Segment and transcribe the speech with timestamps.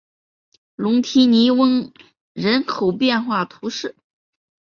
[0.73, 1.93] 龙提尼翁
[2.33, 3.95] 人口变化图示